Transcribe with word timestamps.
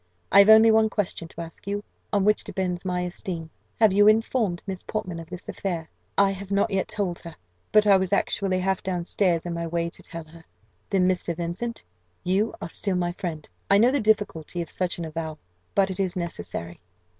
I 0.31 0.39
have 0.39 0.49
only 0.49 0.71
one 0.71 0.89
question 0.89 1.27
to 1.27 1.41
ask 1.41 1.67
you, 1.67 1.83
on 2.11 2.25
which 2.25 2.43
depends 2.43 2.83
my 2.83 3.01
esteem 3.01 3.51
have 3.79 3.93
you 3.93 4.07
informed 4.07 4.63
Miss 4.65 4.81
Portman 4.81 5.19
of 5.19 5.29
this 5.29 5.47
affair?" 5.47 5.91
"I 6.17 6.31
have 6.31 6.49
not 6.49 6.71
yet 6.71 6.87
told 6.87 7.19
her, 7.19 7.35
but 7.71 7.85
I 7.85 7.97
was 7.97 8.11
actually 8.11 8.57
half 8.57 8.81
down 8.81 9.05
stairs 9.05 9.45
in 9.45 9.53
my 9.53 9.67
way 9.67 9.89
to 9.89 10.01
tell 10.01 10.23
her." 10.23 10.43
"Then, 10.89 11.07
Mr. 11.07 11.35
Vincent, 11.37 11.83
you 12.23 12.51
are 12.59 12.67
still 12.69 12.95
my 12.95 13.11
friend. 13.11 13.47
I 13.69 13.77
know 13.77 13.91
the 13.91 13.99
difficulty 13.99 14.59
of 14.63 14.71
such 14.71 14.97
an 14.97 15.05
avowal 15.05 15.37
but 15.75 15.91
it 15.91 15.99
is 15.99 16.15
necessary." 16.15 16.79